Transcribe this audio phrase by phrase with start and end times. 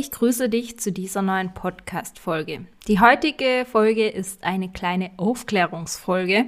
[0.00, 2.64] Ich grüße dich zu dieser neuen Podcast-Folge.
[2.88, 6.46] Die heutige Folge ist eine kleine Aufklärungsfolge,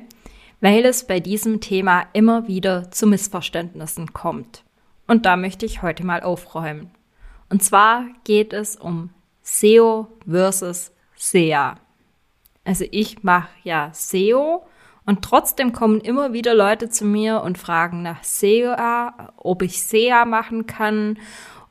[0.62, 4.64] weil es bei diesem Thema immer wieder zu Missverständnissen kommt.
[5.06, 6.92] Und da möchte ich heute mal aufräumen.
[7.50, 9.10] Und zwar geht es um
[9.42, 11.74] SEO versus SEA.
[12.64, 14.64] Also ich mache ja SEO
[15.04, 20.24] und trotzdem kommen immer wieder Leute zu mir und fragen nach SEA, ob ich SEA
[20.24, 21.18] machen kann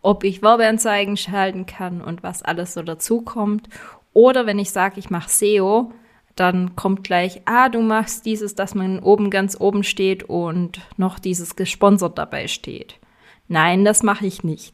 [0.02, 3.70] ob ich Werbeanzeigen schalten kann und was alles so dazukommt.
[4.14, 5.94] Oder wenn ich sage, ich mache SEO,
[6.36, 11.20] dann kommt gleich, ah, du machst dieses, dass man oben ganz oben steht und noch
[11.20, 13.00] dieses gesponsert dabei steht.
[13.48, 14.74] Nein, das mache ich nicht.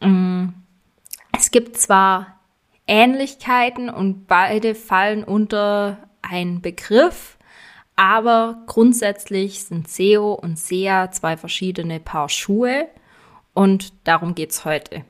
[0.00, 0.48] Mm,
[1.36, 2.38] es gibt zwar
[2.86, 7.38] Ähnlichkeiten und beide fallen unter einen Begriff,
[7.96, 12.88] aber grundsätzlich sind SEO und SEA zwei verschiedene Paar Schuhe.
[13.58, 15.04] Und darum geht's heute.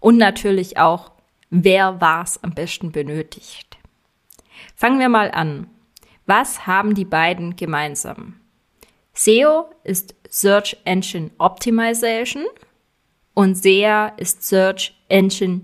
[0.00, 1.12] Und natürlich auch,
[1.50, 3.78] wer was am besten benötigt.
[4.74, 5.70] Fangen wir mal an.
[6.26, 8.40] Was haben die beiden gemeinsam?
[9.12, 12.44] SEO ist Search Engine Optimization
[13.34, 15.60] und SEA ist Search Engine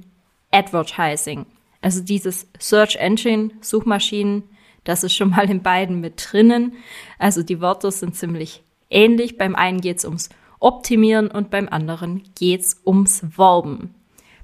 [0.52, 1.44] Advertising.
[1.82, 4.44] Also dieses Search Engine Suchmaschinen,
[4.84, 6.74] das ist schon mal in beiden mit drinnen.
[7.18, 9.36] Also die Wörter sind ziemlich ähnlich.
[9.36, 10.28] Beim einen geht's ums
[10.60, 13.94] optimieren und beim anderen geht's ums Werben.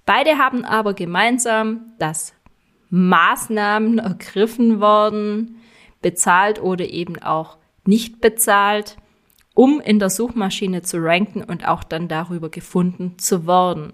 [0.05, 2.35] Beide haben aber gemeinsam, dass
[2.91, 5.57] Maßnahmen ergriffen worden,
[6.03, 8.97] bezahlt oder eben auch nicht bezahlt,
[9.55, 13.93] um in der Suchmaschine zu ranken und auch dann darüber gefunden zu werden.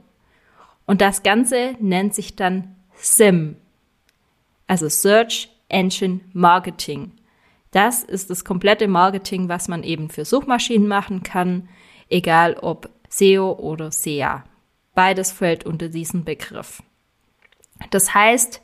[0.87, 3.57] Und das Ganze nennt sich dann SIM,
[4.67, 7.13] also Search Engine Marketing.
[7.71, 11.69] Das ist das komplette Marketing, was man eben für Suchmaschinen machen kann
[12.09, 14.45] egal ob SEO oder SEA.
[14.95, 16.83] Beides fällt unter diesen Begriff.
[17.91, 18.61] Das heißt,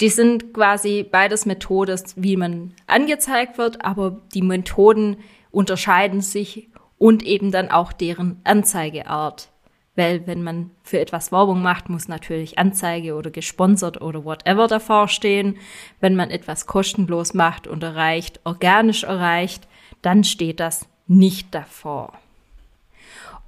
[0.00, 5.18] die sind quasi beides Methoden, wie man angezeigt wird, aber die Methoden
[5.50, 6.68] unterscheiden sich
[6.98, 9.48] und eben dann auch deren Anzeigeart.
[9.96, 15.08] Weil wenn man für etwas Werbung macht, muss natürlich Anzeige oder gesponsert oder whatever davor
[15.08, 15.56] stehen.
[16.00, 19.66] Wenn man etwas kostenlos macht und erreicht, organisch erreicht,
[20.02, 22.12] dann steht das nicht davor.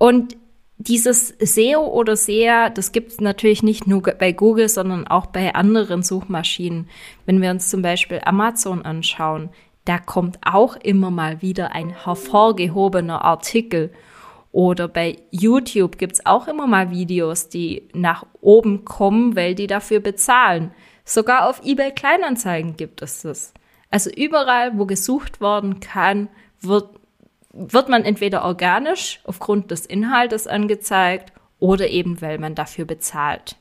[0.02, 0.36] Und
[0.78, 5.54] dieses SEO oder SEA, das gibt es natürlich nicht nur bei Google, sondern auch bei
[5.54, 6.88] anderen Suchmaschinen.
[7.24, 9.50] Wenn wir uns zum Beispiel Amazon anschauen,
[9.84, 13.92] da kommt auch immer mal wieder ein hervorgehobener Artikel.
[14.50, 19.68] Oder bei YouTube gibt es auch immer mal Videos, die nach oben kommen, weil die
[19.68, 20.72] dafür bezahlen.
[21.04, 23.54] Sogar auf eBay Kleinanzeigen gibt es das.
[23.88, 26.26] Also überall, wo gesucht worden kann,
[26.60, 26.88] wird
[27.52, 33.56] wird man entweder organisch aufgrund des Inhaltes angezeigt oder eben weil man dafür bezahlt.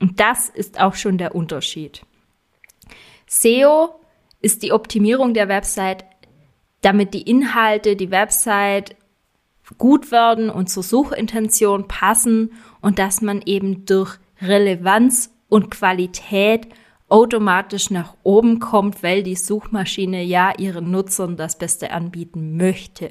[0.00, 2.02] Und das ist auch schon der Unterschied.
[3.26, 4.00] SEO
[4.40, 6.04] ist die Optimierung der Website,
[6.80, 8.96] damit die Inhalte, die Website
[9.78, 16.66] gut werden und zur Suchintention passen und dass man eben durch Relevanz und Qualität
[17.10, 23.10] automatisch nach oben kommt, weil die Suchmaschine ja ihren Nutzern das Beste anbieten möchte.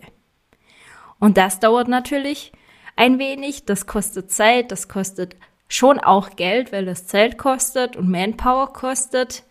[1.19, 2.51] Und das dauert natürlich
[2.95, 5.35] ein wenig, das kostet Zeit, das kostet
[5.67, 9.43] schon auch Geld, weil es Zeit kostet und Manpower kostet,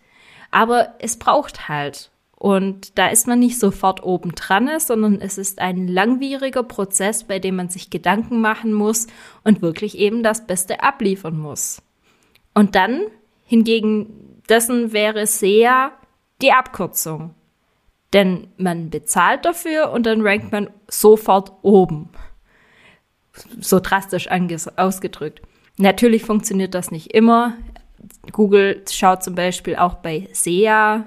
[0.51, 2.11] aber es braucht halt.
[2.35, 7.37] Und da ist man nicht sofort oben dran, sondern es ist ein langwieriger Prozess, bei
[7.37, 9.07] dem man sich Gedanken machen muss
[9.43, 11.81] und wirklich eben das Beste abliefern muss.
[12.53, 13.01] Und dann
[13.43, 15.91] hingegen dessen wäre SEA
[16.41, 17.35] die Abkürzung.
[18.13, 22.09] Denn man bezahlt dafür und dann rankt man sofort oben.
[23.59, 24.27] So drastisch
[24.75, 25.41] ausgedrückt.
[25.77, 27.55] Natürlich funktioniert das nicht immer.
[28.31, 31.05] Google schaut zum Beispiel auch bei SEA,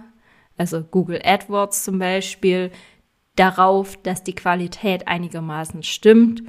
[0.57, 2.71] also Google AdWords zum Beispiel,
[3.37, 6.43] darauf, dass die Qualität einigermaßen stimmt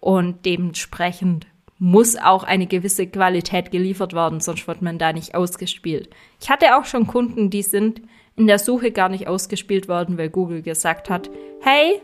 [0.00, 1.46] und dementsprechend
[1.78, 6.10] muss auch eine gewisse Qualität geliefert werden, sonst wird man da nicht ausgespielt.
[6.40, 8.02] Ich hatte auch schon Kunden, die sind
[8.36, 11.30] in der Suche gar nicht ausgespielt worden, weil Google gesagt hat,
[11.60, 12.00] hey,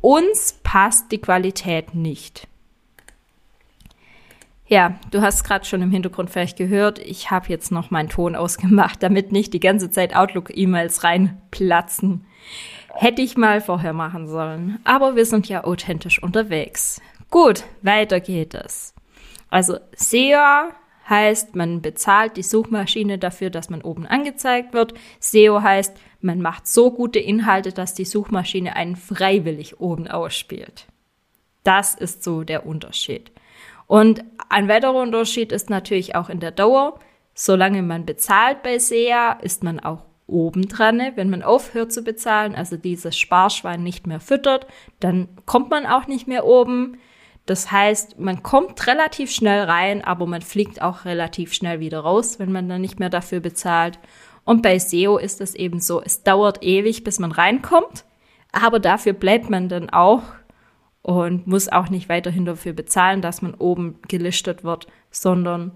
[0.00, 2.46] uns passt die Qualität nicht.
[4.66, 8.36] Ja, du hast gerade schon im Hintergrund vielleicht gehört, ich habe jetzt noch meinen Ton
[8.36, 12.26] ausgemacht, damit nicht die ganze Zeit Outlook-E-Mails reinplatzen.
[12.94, 14.78] Hätte ich mal vorher machen sollen.
[14.84, 17.00] Aber wir sind ja authentisch unterwegs.
[17.30, 18.94] Gut, weiter geht es.
[19.50, 20.70] Also SEO
[21.08, 24.94] heißt, man bezahlt die Suchmaschine dafür, dass man oben angezeigt wird.
[25.20, 30.86] SEO heißt, man macht so gute Inhalte, dass die Suchmaschine einen freiwillig oben ausspielt.
[31.64, 33.30] Das ist so der Unterschied.
[33.86, 37.00] Und ein weiterer Unterschied ist natürlich auch in der Dauer.
[37.34, 41.00] Solange man bezahlt bei SEA, ist man auch oben dran.
[41.14, 44.66] Wenn man aufhört zu bezahlen, also dieses Sparschwein nicht mehr füttert,
[45.00, 46.98] dann kommt man auch nicht mehr oben.
[47.48, 52.38] Das heißt, man kommt relativ schnell rein, aber man fliegt auch relativ schnell wieder raus,
[52.38, 53.98] wenn man dann nicht mehr dafür bezahlt.
[54.44, 58.04] Und bei SEO ist es eben so, es dauert ewig, bis man reinkommt,
[58.52, 60.24] aber dafür bleibt man dann auch
[61.00, 65.72] und muss auch nicht weiterhin dafür bezahlen, dass man oben gelistet wird, sondern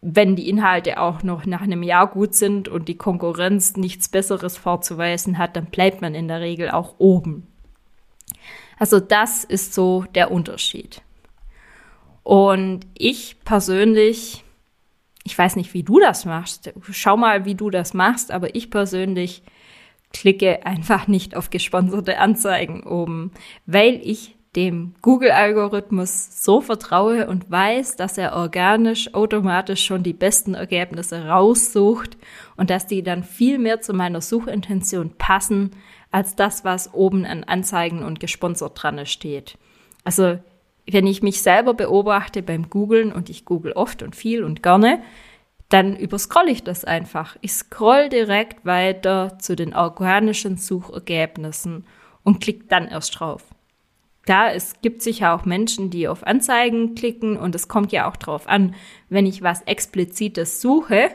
[0.00, 4.56] wenn die Inhalte auch noch nach einem Jahr gut sind und die Konkurrenz nichts Besseres
[4.56, 7.49] vorzuweisen hat, dann bleibt man in der Regel auch oben.
[8.80, 11.02] Also das ist so der Unterschied.
[12.22, 14.42] Und ich persönlich,
[15.22, 16.72] ich weiß nicht, wie du das machst.
[16.90, 19.42] Schau mal, wie du das machst, aber ich persönlich
[20.14, 23.32] klicke einfach nicht auf gesponserte Anzeigen oben,
[23.66, 30.54] weil ich dem Google-Algorithmus so vertraue und weiß, dass er organisch automatisch schon die besten
[30.54, 32.16] Ergebnisse raussucht
[32.56, 35.72] und dass die dann viel mehr zu meiner Suchintention passen,
[36.10, 39.58] als das, was oben an Anzeigen und gesponsert dran steht.
[40.04, 40.38] Also,
[40.86, 45.02] wenn ich mich selber beobachte beim Googlen und ich google oft und viel und gerne,
[45.68, 47.36] dann überscrolle ich das einfach.
[47.42, 51.86] Ich scroll direkt weiter zu den organischen Suchergebnissen
[52.24, 53.44] und klicke dann erst drauf.
[54.22, 58.16] Klar, es gibt sicher auch Menschen, die auf Anzeigen klicken und es kommt ja auch
[58.16, 58.74] drauf an,
[59.08, 61.10] wenn ich was explizites suche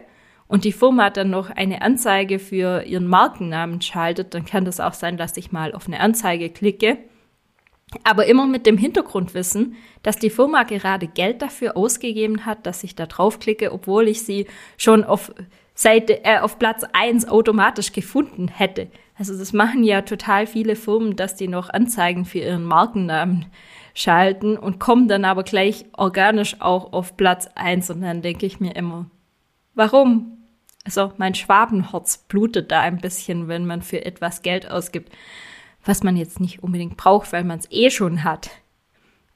[0.48, 4.94] und die Firma dann noch eine Anzeige für ihren Markennamen schaltet, dann kann das auch
[4.94, 6.98] sein, dass ich mal auf eine Anzeige klicke
[8.04, 12.96] aber immer mit dem Hintergrundwissen, dass die Firma gerade Geld dafür ausgegeben hat, dass ich
[12.96, 14.48] da draufklicke, obwohl ich sie
[14.78, 15.34] schon auf
[15.74, 18.90] Seite, äh, auf Platz eins automatisch gefunden hätte.
[19.18, 23.46] Also das machen ja total viele Firmen, dass die noch Anzeigen für ihren Markennamen
[23.94, 28.60] schalten und kommen dann aber gleich organisch auch auf Platz eins und dann denke ich
[28.60, 29.10] mir immer,
[29.74, 30.35] warum?
[30.86, 35.12] Also mein Schwabenherz blutet da ein bisschen, wenn man für etwas Geld ausgibt
[35.86, 38.50] was man jetzt nicht unbedingt braucht, weil man es eh schon hat.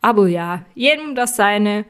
[0.02, 1.86] Aber ja, jedem das seine.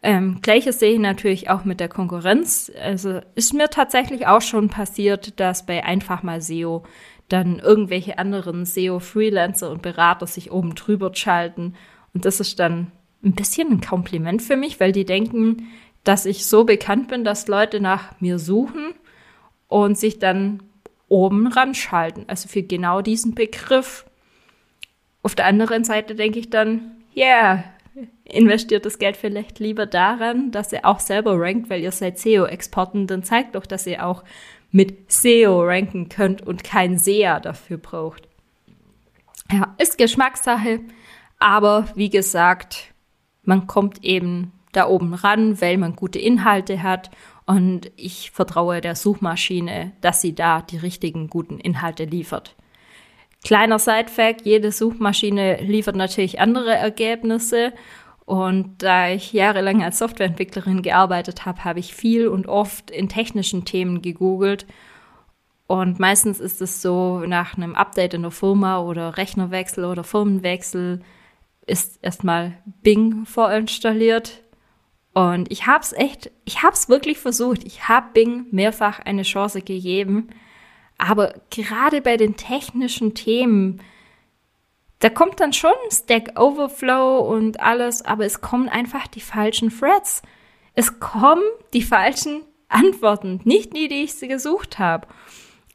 [0.00, 2.70] Ähm, Gleiches sehe ich natürlich auch mit der Konkurrenz.
[2.80, 6.84] Also ist mir tatsächlich auch schon passiert, dass bei einfach mal SEO
[7.28, 11.74] dann irgendwelche anderen SEO-Freelancer und Berater sich oben drüber schalten.
[12.14, 12.92] Und das ist dann
[13.24, 15.68] ein bisschen ein Kompliment für mich, weil die denken,
[16.04, 18.94] dass ich so bekannt bin, dass Leute nach mir suchen
[19.68, 20.62] und sich dann
[21.08, 22.24] oben ran schalten.
[22.26, 24.04] Also für genau diesen Begriff.
[25.22, 27.64] Auf der anderen Seite denke ich dann, ja, yeah,
[28.24, 33.06] investiert das Geld vielleicht lieber daran, dass ihr auch selber rankt, weil ihr seid SEO-Exporten,
[33.06, 34.22] dann zeigt doch, dass ihr auch
[34.70, 38.28] mit SEO ranken könnt und kein SEA dafür braucht.
[39.50, 40.80] Ja, ist Geschmackssache,
[41.38, 42.92] aber wie gesagt,
[43.42, 47.10] man kommt eben da oben ran, weil man gute Inhalte hat
[47.48, 52.54] und ich vertraue der Suchmaschine, dass sie da die richtigen guten Inhalte liefert.
[53.42, 57.72] Kleiner Side-Fact, jede Suchmaschine liefert natürlich andere Ergebnisse.
[58.26, 63.64] Und da ich jahrelang als Softwareentwicklerin gearbeitet habe, habe ich viel und oft in technischen
[63.64, 64.66] Themen gegoogelt.
[65.66, 71.00] Und meistens ist es so, nach einem Update in der Firma oder Rechnerwechsel oder Firmenwechsel
[71.66, 74.42] ist erstmal Bing vorinstalliert
[75.14, 77.64] und ich habe es echt, ich habe es wirklich versucht.
[77.64, 80.28] Ich habe Bing mehrfach eine Chance gegeben.
[80.96, 83.80] Aber gerade bei den technischen Themen,
[84.98, 90.22] da kommt dann schon Stack Overflow und alles, aber es kommen einfach die falschen Threads.
[90.74, 95.06] Es kommen die falschen Antworten, nicht die, die ich sie gesucht habe.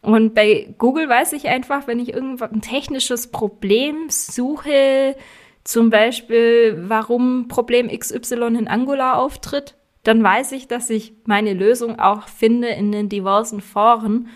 [0.01, 5.15] Und bei Google weiß ich einfach, wenn ich irgendwann ein technisches Problem suche,
[5.63, 11.99] zum Beispiel, warum Problem XY in Angular auftritt, dann weiß ich, dass ich meine Lösung
[11.99, 14.27] auch finde in den diversen Foren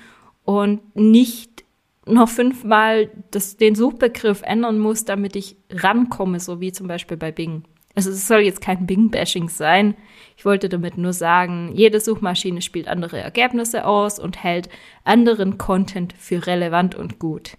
[0.46, 1.66] und nicht
[2.06, 7.34] noch fünfmal das, den Suchbegriff ändern muss, damit ich rankomme, so wie zum Beispiel bei
[7.34, 7.64] Bing.
[7.96, 9.96] Also es soll jetzt kein Bing-Bashing sein.
[10.38, 14.70] Ich wollte damit nur sagen, jede Suchmaschine spielt andere Ergebnisse aus und hält
[15.04, 17.58] anderen Content für relevant und gut.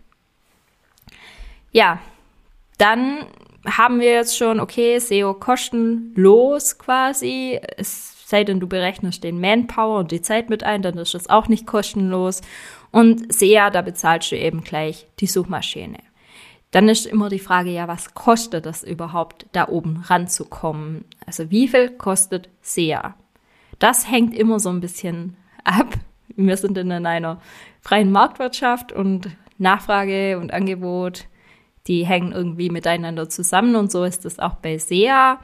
[1.72, 2.00] Ja,
[2.78, 3.26] dann
[3.66, 7.60] haben wir jetzt schon, okay, SEO kostenlos quasi.
[7.76, 11.30] Es sei denn, du berechnest den Manpower und die Zeit mit ein, dann ist das
[11.30, 12.42] auch nicht kostenlos.
[12.90, 15.98] Und SEA, da bezahlst du eben gleich die Suchmaschine.
[16.70, 21.06] Dann ist immer die Frage, ja, was kostet das überhaupt, da oben ranzukommen?
[21.26, 23.14] Also wie viel kostet SEA?
[23.78, 25.94] Das hängt immer so ein bisschen ab.
[26.36, 27.40] Wir sind in einer
[27.80, 31.26] freien Marktwirtschaft und Nachfrage und Angebot,
[31.88, 35.40] die hängen irgendwie miteinander zusammen und so ist es auch bei SEA.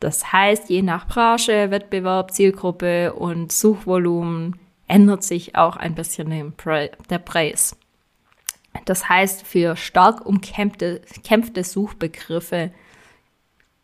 [0.00, 4.56] Das heißt, je nach Branche, Wettbewerb, Zielgruppe und Suchvolumen
[4.86, 6.54] ändert sich auch ein bisschen
[7.10, 7.76] der Preis.
[8.84, 12.70] Das heißt, für stark umkämpfte kämpfte Suchbegriffe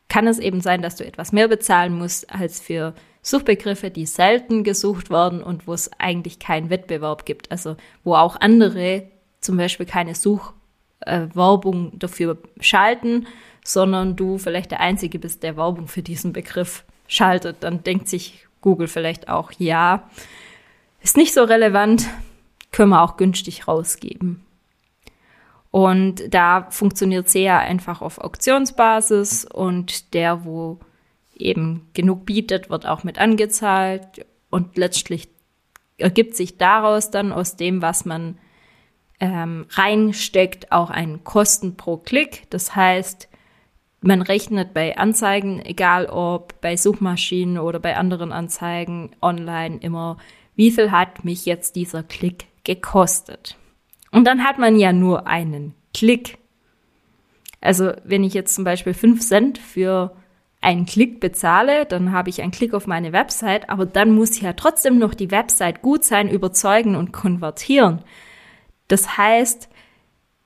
[0.08, 4.62] kann es eben sein, dass du etwas mehr bezahlen musst als für Suchbegriffe, die selten
[4.62, 7.50] gesucht werden und wo es eigentlich keinen Wettbewerb gibt.
[7.50, 9.08] Also wo auch andere
[9.40, 10.63] zum Beispiel keine Suchwerbung
[11.00, 13.26] äh, dafür schalten,
[13.64, 17.58] sondern du vielleicht der Einzige bist, der Werbung für diesen Begriff schaltet.
[17.60, 20.08] Dann denkt sich Google vielleicht auch, ja,
[21.00, 22.06] ist nicht so relevant,
[22.72, 24.44] können wir auch günstig rausgeben.
[25.70, 30.78] Und da funktioniert SEA einfach auf Auktionsbasis und der, wo
[31.34, 35.28] eben genug bietet, wird auch mit angezahlt und letztlich
[35.98, 38.38] ergibt sich daraus dann aus dem, was man
[39.20, 42.50] ähm, reinsteckt, auch ein Kosten pro Klick.
[42.50, 43.28] Das heißt,
[44.00, 50.18] man rechnet bei Anzeigen, egal ob bei Suchmaschinen oder bei anderen Anzeigen online immer,
[50.56, 53.56] wie viel hat mich jetzt dieser Klick gekostet.
[54.10, 56.38] Und dann hat man ja nur einen Klick.
[57.60, 60.14] Also wenn ich jetzt zum Beispiel 5 Cent für
[60.60, 64.52] einen Klick bezahle, dann habe ich einen Klick auf meine Website, aber dann muss ja
[64.54, 68.02] trotzdem noch die Website gut sein, überzeugen und konvertieren.
[68.88, 69.68] Das heißt,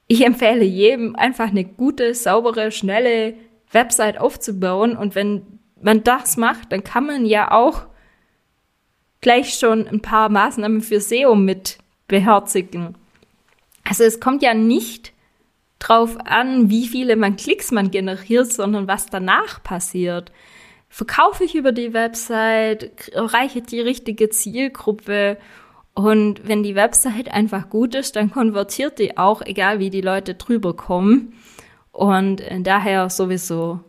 [0.07, 3.35] ich empfehle jedem einfach eine gute, saubere, schnelle
[3.73, 5.43] Website aufzubauen und wenn
[5.81, 7.87] man das macht, dann kann man ja auch
[9.21, 12.95] gleich schon ein paar Maßnahmen für SEO mit beherzigen.
[13.85, 15.13] Also es kommt ja nicht
[15.79, 20.33] drauf an, wie viele man Klicks man generiert, sondern was danach passiert.
[20.89, 25.37] Verkaufe ich über die Website, erreiche die richtige Zielgruppe
[25.99, 30.35] und wenn die Website einfach gut ist, dann konvertiert die auch, egal wie die Leute
[30.37, 31.33] drüber kommen.
[31.91, 33.81] Und daher sowieso,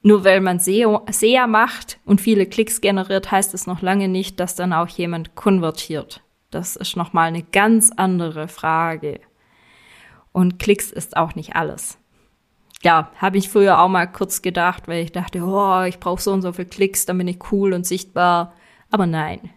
[0.00, 4.38] nur weil man SEO, SEA macht und viele Klicks generiert, heißt es noch lange nicht,
[4.38, 6.22] dass dann auch jemand konvertiert.
[6.52, 9.18] Das ist nochmal eine ganz andere Frage.
[10.30, 11.98] Und Klicks ist auch nicht alles.
[12.84, 16.32] Ja, habe ich früher auch mal kurz gedacht, weil ich dachte, oh, ich brauche so
[16.32, 18.54] und so viel Klicks, dann bin ich cool und sichtbar.
[18.92, 19.50] Aber nein.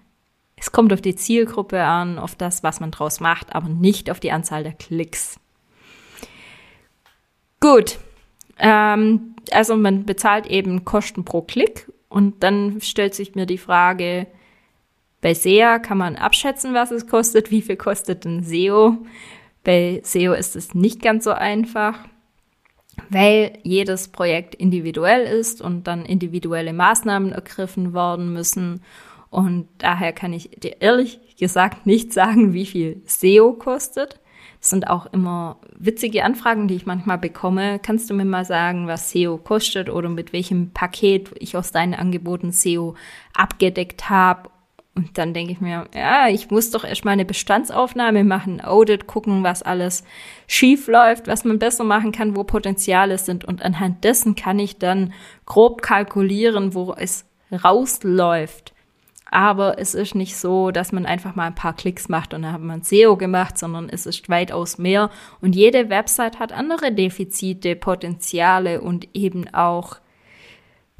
[0.63, 4.22] Es kommt auf die Zielgruppe an, auf das, was man draus macht, aber nicht auf
[4.22, 5.38] die Anzahl der Klicks.
[7.60, 8.00] Gut.
[8.60, 14.25] Ähm, also man bezahlt eben Kosten pro Klick und dann stellt sich mir die Frage,
[15.20, 17.51] bei SEA kann man abschätzen, was es kostet.
[17.51, 19.00] Wie viel kostet ein SEO?
[19.65, 22.00] Bei SEO ist es nicht ganz so einfach,
[23.10, 28.82] weil jedes Projekt individuell ist und dann individuelle Maßnahmen ergriffen worden müssen.
[29.34, 34.20] Und daher kann ich dir ehrlich gesagt nicht sagen, wie viel SEO kostet.
[34.60, 37.80] Das sind auch immer witzige Anfragen, die ich manchmal bekomme.
[37.80, 41.96] Kannst du mir mal sagen, was SEO kostet oder mit welchem Paket ich aus deinen
[41.96, 42.94] Angeboten SEO
[43.34, 44.50] abgedeckt habe
[44.96, 49.42] und dann denke ich mir, ja, ich muss doch erstmal eine Bestandsaufnahme machen, Audit, gucken,
[49.42, 50.04] was alles
[50.46, 53.44] schief läuft, was man besser machen kann, wo Potenziale sind.
[53.44, 55.13] Und anhand dessen kann ich dann
[55.48, 58.73] grob kalkulieren, wo es rausläuft.
[59.34, 62.54] Aber es ist nicht so, dass man einfach mal ein paar Klicks macht und dann
[62.54, 65.10] hat man SEO gemacht, sondern es ist weitaus mehr.
[65.42, 69.98] Und jede Website hat andere Defizite, Potenziale und eben auch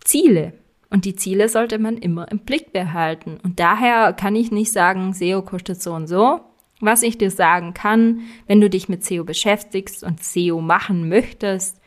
[0.04, 0.54] Ziele.
[0.90, 3.40] Und die Ziele sollte man immer im Blick behalten.
[3.44, 6.40] Und daher kann ich nicht sagen, SEO kostet so und so.
[6.80, 11.80] Was ich dir sagen kann, wenn du dich mit SEO beschäftigst und SEO machen möchtest,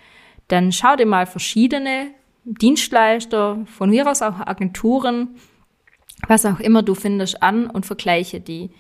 [0.47, 2.13] dann schau dir mal verschiedene
[2.45, 5.35] Dienstleister, von mir aus auch Agenturen,
[6.29, 8.71] was auch immer du findest, an und vergleiche die.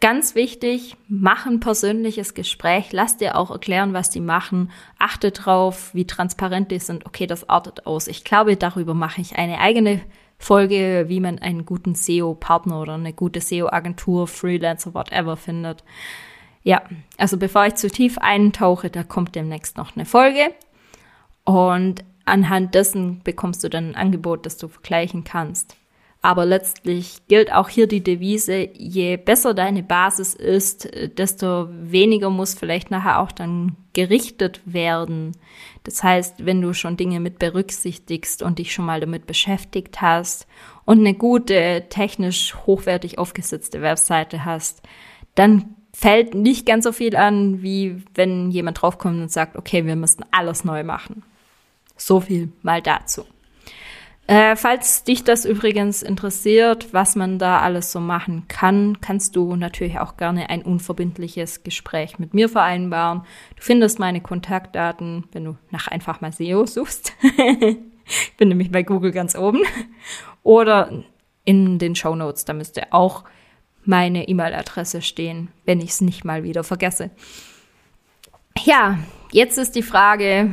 [0.00, 5.94] Ganz wichtig, mach ein persönliches Gespräch, lass dir auch erklären, was die machen, achte drauf,
[5.94, 7.06] wie transparent die sind.
[7.06, 8.06] Okay, das artet aus.
[8.06, 10.00] Ich glaube, darüber mache ich eine eigene
[10.38, 15.84] Folge, wie man einen guten SEO-Partner oder eine gute SEO-Agentur, Freelancer, whatever findet.
[16.62, 16.82] Ja,
[17.16, 20.52] also bevor ich zu tief eintauche, da kommt demnächst noch eine Folge.
[21.44, 25.76] Und anhand dessen bekommst du dann ein Angebot, das du vergleichen kannst.
[26.24, 30.88] Aber letztlich gilt auch hier die Devise, je besser deine Basis ist,
[31.18, 35.32] desto weniger muss vielleicht nachher auch dann gerichtet werden.
[35.82, 40.46] Das heißt, wenn du schon Dinge mit berücksichtigst und dich schon mal damit beschäftigt hast
[40.86, 44.80] und eine gute, technisch hochwertig aufgesetzte Webseite hast,
[45.34, 49.94] dann fällt nicht ganz so viel an, wie wenn jemand draufkommt und sagt, okay, wir
[49.94, 51.22] müssen alles neu machen.
[51.98, 53.26] So viel mal dazu.
[54.26, 59.54] Äh, falls dich das übrigens interessiert, was man da alles so machen kann, kannst du
[59.54, 63.20] natürlich auch gerne ein unverbindliches Gespräch mit mir vereinbaren.
[63.56, 67.12] Du findest meine Kontaktdaten, wenn du nach einfach mal SEO suchst.
[67.22, 69.60] ich bin nämlich bei Google ganz oben.
[70.42, 71.04] Oder
[71.44, 73.24] in den Show Notes, da müsste auch
[73.84, 77.10] meine E-Mail-Adresse stehen, wenn ich es nicht mal wieder vergesse.
[78.62, 78.98] Ja,
[79.32, 80.50] jetzt ist die Frage,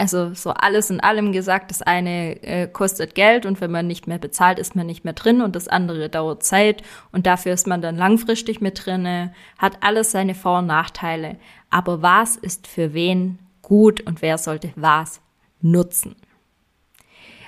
[0.00, 4.06] also so alles in allem gesagt, das eine äh, kostet Geld und wenn man nicht
[4.06, 7.66] mehr bezahlt, ist man nicht mehr drin und das andere dauert Zeit und dafür ist
[7.66, 11.36] man dann langfristig mit drinne, hat alles seine Vor- und Nachteile.
[11.68, 15.20] Aber was ist für wen gut und wer sollte was
[15.60, 16.16] nutzen?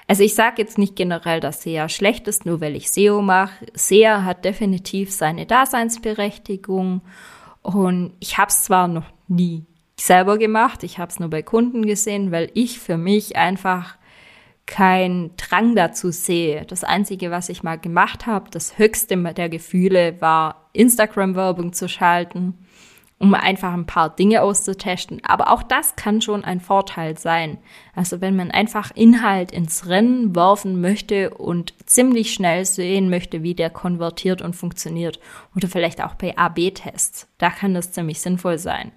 [0.06, 3.64] Also ich sage jetzt nicht generell, dass SEA schlecht ist, nur weil ich SEO mache.
[3.72, 7.00] SEA hat definitiv seine Daseinsberechtigung
[7.62, 9.64] und ich habe es zwar noch nie
[10.06, 10.82] selber gemacht.
[10.82, 13.96] Ich habe es nur bei Kunden gesehen, weil ich für mich einfach
[14.66, 16.64] keinen Drang dazu sehe.
[16.66, 22.58] Das Einzige, was ich mal gemacht habe, das höchste der Gefühle war, Instagram-Werbung zu schalten,
[23.18, 25.20] um einfach ein paar Dinge auszutesten.
[25.24, 27.58] Aber auch das kann schon ein Vorteil sein.
[27.94, 33.54] Also wenn man einfach Inhalt ins Rennen werfen möchte und ziemlich schnell sehen möchte, wie
[33.54, 35.20] der konvertiert und funktioniert.
[35.54, 37.28] Oder vielleicht auch bei AB-Tests.
[37.38, 38.90] Da kann das ziemlich sinnvoll sein.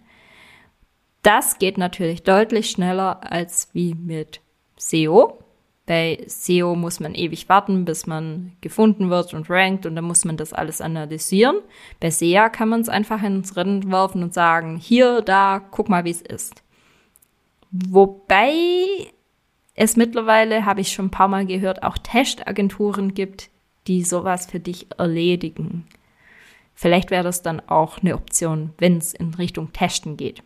[1.25, 4.41] Das geht natürlich deutlich schneller als wie mit
[4.77, 5.39] SEO.
[5.88, 10.24] Bei SEO muss man ewig warten, bis man gefunden wird und rankt und dann muss
[10.24, 11.58] man das alles analysieren.
[12.00, 16.05] Bei SEA kann man es einfach ins Rennen werfen und sagen, hier, da, guck mal,
[16.05, 16.62] wie es ist.
[17.72, 18.53] Wobei
[19.74, 23.50] es mittlerweile, habe ich schon ein paar Mal gehört, auch Testagenturen gibt,
[23.88, 25.88] die sowas für dich erledigen.
[26.75, 30.44] Vielleicht wäre das dann auch eine Option, wenn es in Richtung Testen geht.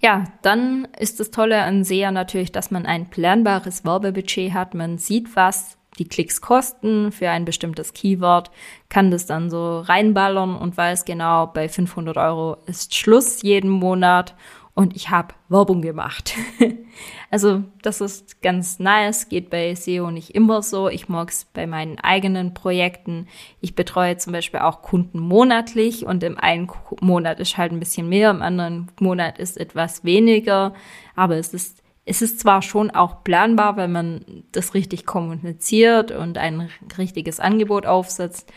[0.00, 4.74] Ja, dann ist das Tolle an SEA natürlich, dass man ein planbares Werbebudget hat.
[4.74, 8.50] Man sieht, was die Klicks kosten für ein bestimmtes Keyword,
[8.88, 14.34] kann das dann so reinballern und weiß genau, bei 500 Euro ist Schluss jeden Monat
[14.76, 16.34] und ich habe Werbung gemacht.
[17.30, 20.90] also das ist ganz nice, geht bei SEO nicht immer so.
[20.90, 23.26] Ich mag es bei meinen eigenen Projekten.
[23.62, 28.10] Ich betreue zum Beispiel auch Kunden monatlich und im einen Monat ist halt ein bisschen
[28.10, 30.74] mehr, im anderen Monat ist etwas weniger.
[31.16, 36.36] Aber es ist es ist zwar schon auch planbar, wenn man das richtig kommuniziert und
[36.36, 38.52] ein richtiges Angebot aufsetzt,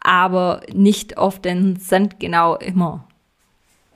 [0.00, 3.08] aber nicht auf den Cent genau immer.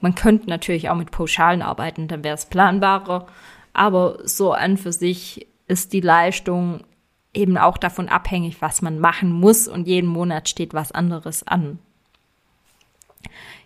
[0.02, 3.26] Man könnte natürlich auch mit Pauschalen arbeiten, dann wäre es planbarer.
[3.72, 6.84] Aber so an für sich ist die Leistung
[7.32, 11.78] eben auch davon abhängig, was man machen muss und jeden Monat steht was anderes an.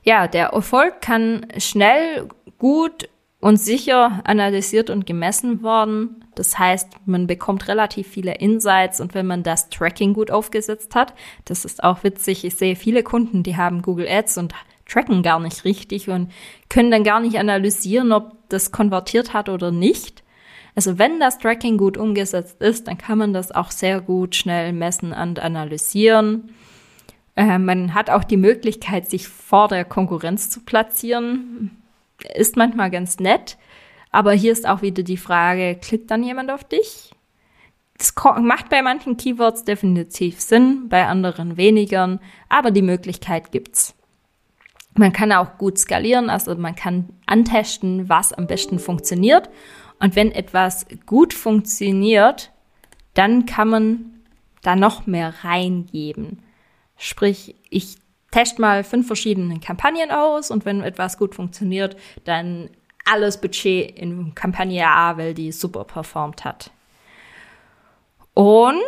[0.05, 3.09] Ja, der Erfolg kann schnell, gut
[3.41, 6.25] und sicher analysiert und gemessen worden.
[6.35, 11.15] Das heißt, man bekommt relativ viele Insights und wenn man das Tracking gut aufgesetzt hat,
[11.45, 12.45] das ist auch witzig.
[12.45, 14.55] Ich sehe viele Kunden, die haben Google Ads und
[14.87, 16.31] tracken gar nicht richtig und
[16.69, 20.23] können dann gar nicht analysieren, ob das konvertiert hat oder nicht.
[20.75, 24.73] Also wenn das Tracking gut umgesetzt ist, dann kann man das auch sehr gut schnell
[24.73, 26.51] messen und analysieren.
[27.35, 31.83] Äh, man hat auch die Möglichkeit, sich vor der Konkurrenz zu platzieren.
[32.35, 33.57] Ist manchmal ganz nett.
[34.11, 37.11] Aber hier ist auch wieder die Frage, klickt dann jemand auf dich?
[37.99, 43.95] Das macht bei manchen Keywords definitiv Sinn, bei anderen weniger, aber die Möglichkeit gibt's.
[44.97, 49.51] Man kann auch gut skalieren, also man kann antesten, was am besten funktioniert.
[50.01, 52.51] Und wenn etwas gut funktioniert,
[53.15, 54.21] dann kann man
[54.63, 56.43] da noch mehr reingeben.
[56.97, 57.97] Sprich, ich
[58.31, 62.71] teste mal fünf verschiedene Kampagnen aus und wenn etwas gut funktioniert, dann
[63.05, 66.71] alles Budget in Kampagne A, weil die super performt hat.
[68.35, 68.83] Und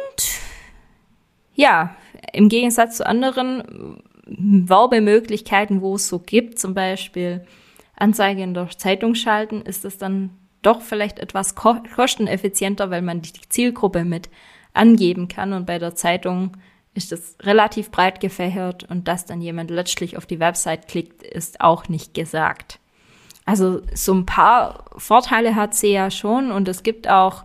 [1.54, 1.96] ja,
[2.32, 7.44] im Gegensatz zu anderen Werbemöglichkeiten, wo es so gibt, zum Beispiel
[7.96, 10.30] Anzeige in der Zeitung schalten, ist es dann
[10.62, 14.28] doch vielleicht etwas kosteneffizienter, weil man die Zielgruppe mit
[14.72, 15.52] angeben kann.
[15.52, 16.56] Und bei der Zeitung
[16.94, 21.60] ist es relativ breit gefächert und dass dann jemand letztlich auf die Website klickt, ist
[21.60, 22.80] auch nicht gesagt.
[23.44, 27.44] Also so ein paar Vorteile hat sie ja schon und es gibt auch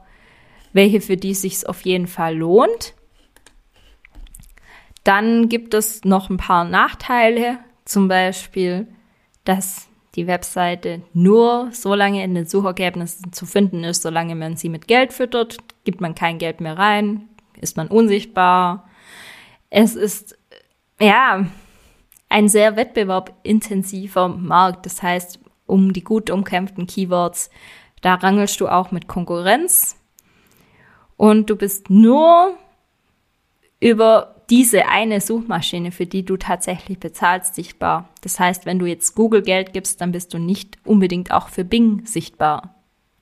[0.73, 2.93] welche, für die es sich auf jeden Fall lohnt.
[5.03, 8.87] Dann gibt es noch ein paar Nachteile, zum Beispiel,
[9.43, 14.69] dass die Webseite nur so lange in den Suchergebnissen zu finden ist, solange man sie
[14.69, 15.57] mit Geld füttert.
[15.83, 17.27] Gibt man kein Geld mehr rein,
[17.59, 18.87] ist man unsichtbar.
[19.69, 20.37] Es ist,
[20.99, 21.45] ja,
[22.29, 24.85] ein sehr wettbewerbintensiver Markt.
[24.85, 27.49] Das heißt, um die gut umkämpften Keywords,
[28.01, 29.97] da rangelst du auch mit Konkurrenz.
[31.17, 32.57] Und du bist nur
[33.79, 38.09] über diese eine Suchmaschine, für die du tatsächlich bezahlst, sichtbar.
[38.21, 41.65] Das heißt, wenn du jetzt Google Geld gibst, dann bist du nicht unbedingt auch für
[41.65, 42.75] Bing sichtbar.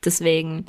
[0.03, 0.65] Deswegen,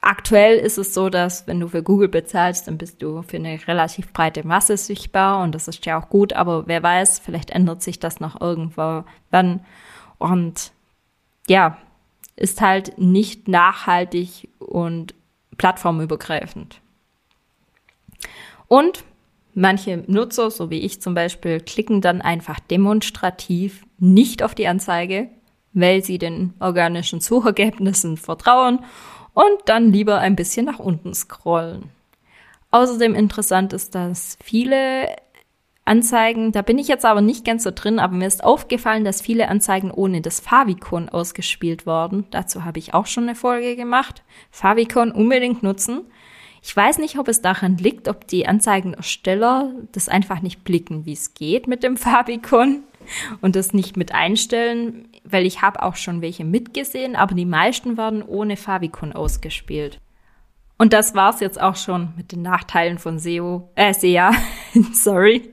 [0.00, 3.58] aktuell ist es so, dass wenn du für Google bezahlst, dann bist du für eine
[3.68, 7.82] relativ breite Masse sichtbar und das ist ja auch gut, aber wer weiß, vielleicht ändert
[7.82, 9.60] sich das noch irgendwann
[10.16, 10.72] und
[11.48, 11.76] ja,
[12.34, 15.14] ist halt nicht nachhaltig und
[15.58, 16.80] plattformübergreifend.
[18.68, 19.04] Und
[19.54, 25.28] manche Nutzer, so wie ich zum Beispiel, klicken dann einfach demonstrativ nicht auf die Anzeige,
[25.72, 28.80] weil sie den organischen Suchergebnissen vertrauen
[29.32, 31.90] und dann lieber ein bisschen nach unten scrollen.
[32.70, 35.08] Außerdem interessant ist, dass viele
[35.84, 39.20] Anzeigen, da bin ich jetzt aber nicht ganz so drin, aber mir ist aufgefallen, dass
[39.20, 42.26] viele Anzeigen ohne das Favicon ausgespielt wurden.
[42.30, 44.22] Dazu habe ich auch schon eine Folge gemacht.
[44.50, 46.06] Favicon unbedingt nutzen.
[46.66, 51.12] Ich weiß nicht, ob es daran liegt, ob die Anzeigenersteller das einfach nicht blicken, wie
[51.12, 52.84] es geht mit dem Favicon
[53.42, 57.98] und das nicht mit einstellen, weil ich habe auch schon welche mitgesehen, aber die meisten
[57.98, 60.00] werden ohne Favicon ausgespielt.
[60.78, 64.32] Und das war's jetzt auch schon mit den Nachteilen von SEO, äh, SEA,
[64.94, 65.50] sorry.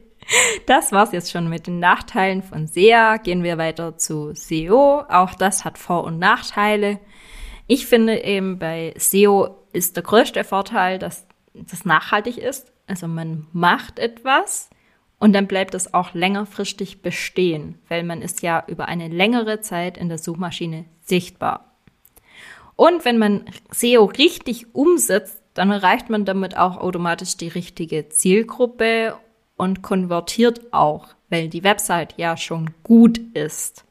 [0.65, 3.17] Das war's jetzt schon mit den Nachteilen von SEA.
[3.17, 5.03] Gehen wir weiter zu SEO.
[5.09, 7.01] Auch das hat Vor- und Nachteile.
[7.67, 12.71] Ich finde eben bei SEO ist der größte Vorteil, dass das nachhaltig ist.
[12.87, 14.69] Also man macht etwas
[15.19, 19.97] und dann bleibt es auch längerfristig bestehen, weil man ist ja über eine längere Zeit
[19.97, 21.75] in der Suchmaschine sichtbar.
[22.75, 29.15] Und wenn man SEO richtig umsetzt, dann erreicht man damit auch automatisch die richtige Zielgruppe
[29.57, 33.85] und konvertiert auch, weil die Website ja schon gut ist.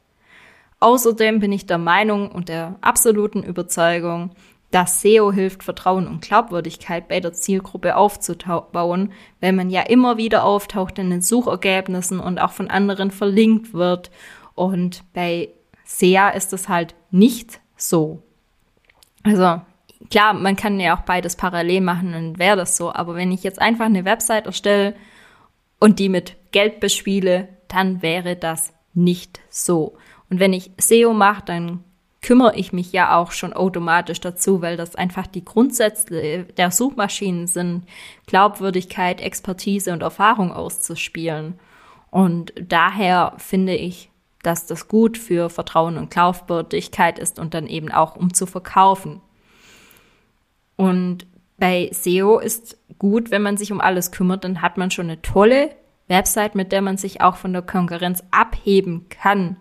[0.81, 4.31] Außerdem bin ich der Meinung und der absoluten Überzeugung,
[4.71, 10.45] dass SEO hilft, Vertrauen und Glaubwürdigkeit bei der Zielgruppe aufzubauen, weil man ja immer wieder
[10.45, 14.11] auftaucht in den Suchergebnissen und auch von anderen verlinkt wird.
[14.55, 15.49] Und bei
[15.85, 18.23] SEA ist es halt nicht so.
[19.25, 19.61] Also
[20.09, 23.43] klar, man kann ja auch beides parallel machen und wäre das so, aber wenn ich
[23.43, 24.95] jetzt einfach eine Website erstelle
[25.81, 29.97] und die mit Geld bespiele, dann wäre das nicht so.
[30.29, 31.85] Und wenn ich SEO mache, dann
[32.23, 37.47] kümmere ich mich ja auch schon automatisch dazu, weil das einfach die Grundsätze der Suchmaschinen
[37.47, 37.87] sind,
[38.27, 41.59] Glaubwürdigkeit, Expertise und Erfahrung auszuspielen.
[42.11, 44.11] Und daher finde ich,
[44.43, 49.21] dass das gut für Vertrauen und Glaubwürdigkeit ist und dann eben auch um zu verkaufen.
[50.77, 51.27] Und
[51.59, 55.21] bei SEO ist gut, wenn man sich um alles kümmert, dann hat man schon eine
[55.23, 55.71] tolle
[56.09, 59.57] Website, mit der man sich auch von der Konkurrenz abheben kann.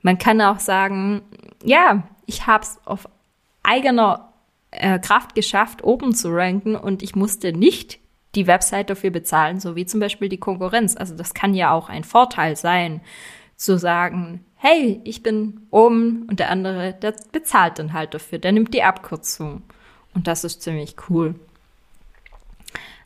[0.00, 1.22] Man kann auch sagen,
[1.62, 3.08] ja, ich habe es auf
[3.62, 4.32] eigener
[4.70, 7.98] äh, Kraft geschafft, oben zu ranken und ich musste nicht
[8.34, 10.96] die Website dafür bezahlen, so wie zum Beispiel die Konkurrenz.
[10.96, 13.00] Also das kann ja auch ein Vorteil sein,
[13.56, 18.52] zu sagen, hey, ich bin oben und der andere, der bezahlt dann halt dafür, der
[18.52, 19.62] nimmt die Abkürzung.
[20.14, 21.34] Und das ist ziemlich cool.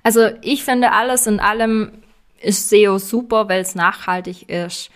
[0.02, 1.92] Also ich finde alles in allem
[2.40, 4.90] ist SEO super, weil es nachhaltig ist,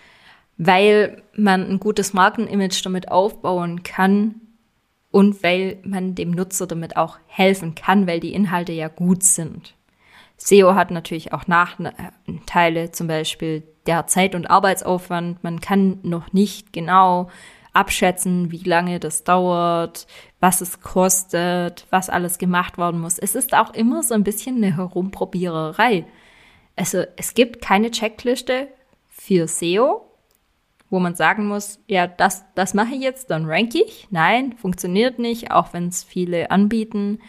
[0.57, 4.41] weil man ein gutes Markenimage damit aufbauen kann
[5.11, 9.75] und weil man dem Nutzer damit auch helfen kann, weil die Inhalte ja gut sind.
[10.37, 15.43] SEO hat natürlich auch Nachteile, zum Beispiel der Zeit- und Arbeitsaufwand.
[15.43, 17.29] Man kann noch nicht genau
[17.73, 20.07] abschätzen, wie lange das dauert,
[20.39, 23.17] was es kostet, was alles gemacht worden muss.
[23.17, 26.05] Es ist auch immer so ein bisschen eine Herumprobiererei.
[26.75, 28.67] Also es gibt keine Checkliste
[29.07, 30.06] für SEO,
[30.89, 34.07] wo man sagen muss, ja, das, das mache ich jetzt, dann rank ich.
[34.09, 37.19] Nein, funktioniert nicht, auch wenn es viele anbieten.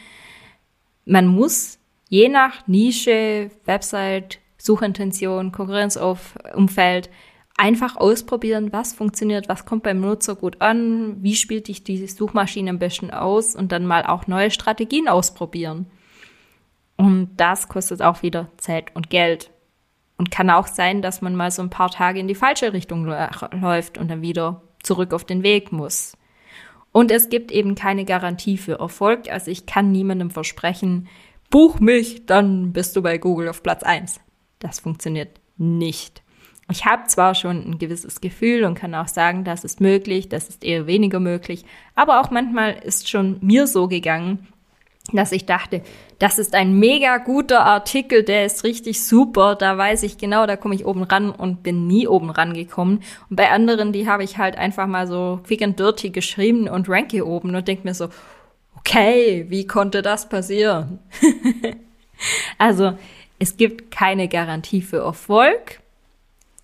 [1.04, 7.10] Man muss je nach Nische, Website, Suchintention, Konkurrenzumfeld
[7.56, 12.70] einfach ausprobieren, was funktioniert, was kommt beim Nutzer gut an, wie spielt dich die Suchmaschine
[12.70, 15.86] am besten aus und dann mal auch neue Strategien ausprobieren.
[16.96, 19.50] Und das kostet auch wieder Zeit und Geld.
[20.18, 23.04] Und kann auch sein, dass man mal so ein paar Tage in die falsche Richtung
[23.06, 26.16] läuft und dann wieder zurück auf den Weg muss.
[26.92, 29.30] Und es gibt eben keine Garantie für Erfolg.
[29.30, 31.08] Also ich kann niemandem versprechen,
[31.50, 34.20] buch mich, dann bist du bei Google auf Platz eins.
[34.58, 36.22] das funktioniert nicht.
[36.70, 40.48] Ich habe zwar schon ein gewisses Gefühl und kann auch sagen, das ist möglich, das
[40.48, 44.48] ist eher weniger möglich, aber auch manchmal ist schon mir so gegangen,
[45.12, 45.82] dass ich dachte,
[46.18, 50.56] das ist ein mega guter Artikel, der ist richtig super, da weiß ich genau, da
[50.56, 53.02] komme ich oben ran und bin nie oben rangekommen.
[53.30, 56.88] Und bei anderen, die habe ich halt einfach mal so quick and dirty geschrieben und
[56.88, 58.08] ranke oben und denke mir so,
[58.76, 60.98] okay, wie konnte das passieren?
[62.58, 62.94] also,
[63.38, 65.80] es gibt keine Garantie für Erfolg.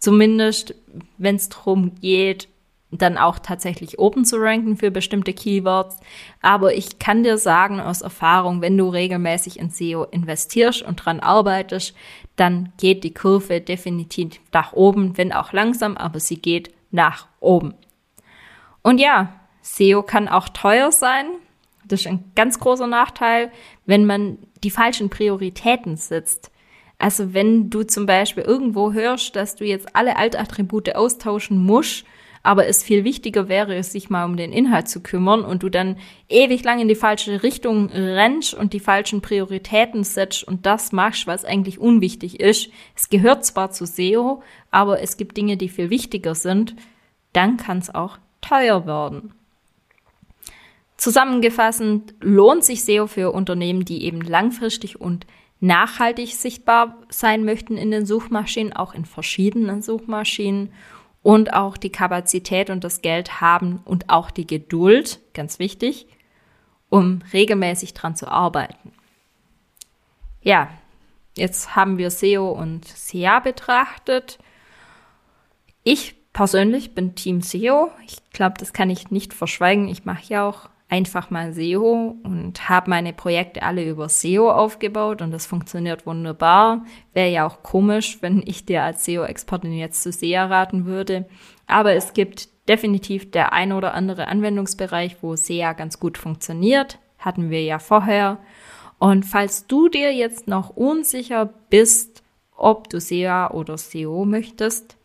[0.01, 0.75] Zumindest,
[1.17, 2.49] wenn es darum geht,
[3.03, 5.97] dann auch tatsächlich oben zu ranken für bestimmte Keywords.
[6.43, 11.21] Aber ich kann dir sagen aus Erfahrung, wenn du regelmäßig in SEO investierst und dran
[11.21, 11.95] arbeitest,
[12.37, 17.75] dann geht die Kurve definitiv nach oben, wenn auch langsam, aber sie geht nach oben.
[18.83, 21.27] Und ja, SEO kann auch teuer sein.
[21.87, 23.51] Das ist ein ganz großer Nachteil,
[23.87, 26.51] wenn man die falschen Prioritäten setzt.
[26.99, 32.05] Also wenn du zum Beispiel irgendwo hörst, dass du jetzt alle Altattribute austauschen musst,
[32.45, 35.97] aber es viel wichtiger wäre, sich mal um den Inhalt zu kümmern und du dann
[36.29, 41.27] ewig lang in die falsche Richtung rennst und die falschen Prioritäten setzt und das machst,
[41.27, 42.69] was eigentlich unwichtig ist.
[42.95, 46.77] Es gehört zwar zu SEO, aber es gibt Dinge, die viel wichtiger sind,
[47.33, 49.33] dann kann es auch teuer werden.
[50.99, 51.83] Zusammengefasst
[52.21, 55.27] lohnt sich SEO für Unternehmen, die eben langfristig und
[55.61, 60.73] nachhaltig sichtbar sein möchten in den Suchmaschinen, auch in verschiedenen Suchmaschinen
[61.25, 66.07] und auch die Kapazität und das Geld haben und auch die Geduld, ganz wichtig,
[66.91, 68.93] um regelmäßig dran zu arbeiten.
[70.43, 70.69] Ja,
[71.35, 74.39] jetzt haben wir SEO und SEA betrachtet.
[75.83, 77.91] Ich persönlich bin Team SEO.
[78.07, 79.89] Ich glaube, das kann ich nicht verschweigen.
[79.89, 85.23] Ich mache ja auch einfach mal SEO und habe meine Projekte alle über SEO aufgebaut
[85.23, 86.85] und das funktioniert wunderbar.
[87.13, 91.27] Wäre ja auch komisch, wenn ich dir als SEO-Expertin jetzt zu SEA raten würde.
[91.67, 97.01] Aber es gibt definitiv der ein oder andere Anwendungsbereich, wo SEA ganz gut funktioniert.
[97.19, 98.39] Hatten wir ja vorher.
[99.01, 102.23] Und falls du dir jetzt noch unsicher bist,
[102.57, 104.97] ob du SEA oder SEO möchtest,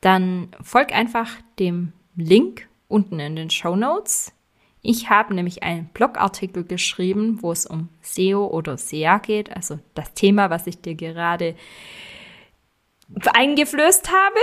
[0.00, 1.28] dann folg einfach
[1.58, 4.32] dem Link unten in den Show Notes.
[4.82, 10.14] Ich habe nämlich einen Blogartikel geschrieben, wo es um SEO oder SEA geht, also das
[10.14, 11.54] Thema, was ich dir gerade
[13.34, 14.40] eingeflößt habe.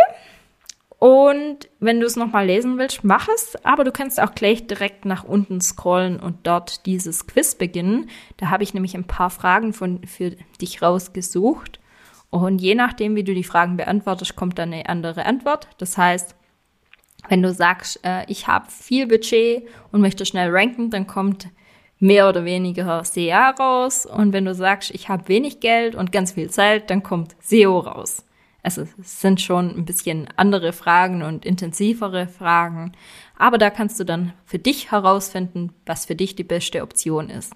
[1.00, 3.56] Und wenn du es nochmal lesen willst, mach es.
[3.63, 8.10] Aber du kannst auch gleich direkt nach unten scrollen und dort dieses Quiz beginnen.
[8.38, 11.80] Da habe ich nämlich ein paar Fragen von, für dich rausgesucht.
[12.30, 15.67] Und je nachdem, wie du die Fragen beantwortest, kommt dann eine andere Antwort.
[15.78, 16.36] Das heißt,
[17.30, 21.49] wenn du sagst, äh, ich habe viel Budget und möchte schnell ranken, dann kommt
[21.99, 24.06] mehr oder weniger SEA raus.
[24.06, 27.80] Und wenn du sagst, ich habe wenig Geld und ganz viel Zeit, dann kommt SEO
[27.80, 28.23] raus.
[28.63, 32.91] Also es sind schon ein bisschen andere Fragen und intensivere Fragen.
[33.38, 37.53] Aber da kannst du dann für dich herausfinden, was für dich die beste Option ist.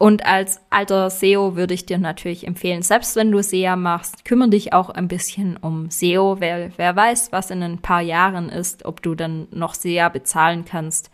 [0.00, 4.48] Und als alter SEO würde ich dir natürlich empfehlen, selbst wenn du SEA machst, kümmere
[4.48, 6.40] dich auch ein bisschen um SEO.
[6.40, 10.64] Wer, wer weiß, was in ein paar Jahren ist, ob du dann noch SEA bezahlen
[10.64, 11.10] kannst.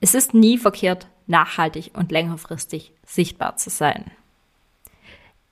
[0.00, 4.10] Es ist nie verkehrt, nachhaltig und längerfristig sichtbar zu sein.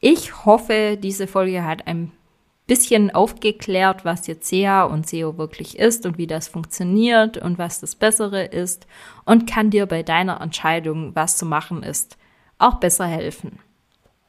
[0.00, 2.12] Ich hoffe, diese Folge hat ein
[2.66, 7.80] bisschen aufgeklärt, was jetzt SEA und SEO wirklich ist und wie das funktioniert und was
[7.80, 8.86] das Bessere ist
[9.24, 12.18] und kann dir bei deiner Entscheidung, was zu machen ist,
[12.58, 13.58] auch besser helfen.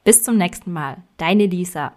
[0.03, 1.93] Bis zum nächsten Mal, deine Lisa.